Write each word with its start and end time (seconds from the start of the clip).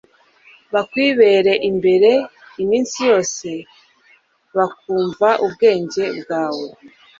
bakwibera 0.73 1.53
imbere 1.69 2.11
iminsi 2.63 2.97
yose, 3.09 3.49
bakumva 4.57 5.29
ubwenge 5.45 6.03
bwawe 6.19 6.67